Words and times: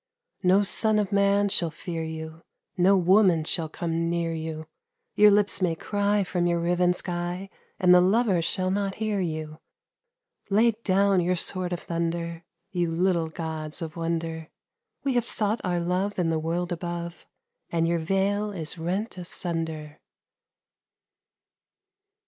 No 0.41 0.63
son 0.63 0.97
of 0.97 1.11
man 1.11 1.47
shall 1.47 1.69
fear 1.69 2.01
you, 2.03 2.41
No 2.75 2.97
woman 2.97 3.43
shall 3.43 3.69
come 3.69 4.09
near 4.09 4.33
you, 4.33 4.65
Your 5.13 5.29
lips 5.29 5.61
may 5.61 5.75
cry 5.75 6.23
from 6.23 6.47
your 6.47 6.59
riven 6.59 6.91
sky, 6.93 7.51
And 7.79 7.93
the 7.93 8.01
lovers 8.01 8.43
shall 8.43 8.71
not 8.71 8.95
hear 8.95 9.19
you. 9.19 9.59
Lay 10.49 10.71
down 10.71 11.19
your 11.21 11.35
sword 11.35 11.71
of 11.71 11.81
thunder, 11.81 12.43
You 12.71 12.89
little 12.89 13.29
gods 13.29 13.79
of 13.79 13.95
wonder! 13.95 14.49
We 15.03 15.13
have 15.13 15.25
sought 15.25 15.61
our 15.63 15.79
love 15.79 16.17
in 16.17 16.31
the 16.31 16.39
world 16.39 16.71
above, 16.71 17.27
And 17.69 17.87
your 17.87 17.99
veil 17.99 18.51
is 18.51 18.79
rent 18.79 19.19
asunder. 19.19 19.99